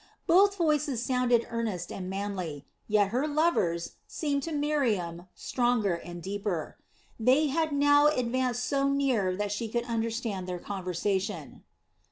Both 0.25 0.55
voices 0.57 1.05
sounded 1.05 1.45
earnest 1.51 1.91
and 1.91 2.09
manly, 2.09 2.65
yet 2.87 3.09
her 3.09 3.27
lover's 3.27 3.97
seemed 4.07 4.41
to 4.41 4.51
Miriam 4.51 5.27
stronger 5.35 5.93
and 5.93 6.23
deeper. 6.23 6.79
They 7.19 7.49
had 7.49 7.71
now 7.71 8.07
advanced 8.07 8.65
so 8.65 8.89
near 8.89 9.35
that 9.35 9.51
she 9.51 9.69
could 9.69 9.83
understand 9.85 10.47
their 10.47 10.57
conversation. 10.57 11.63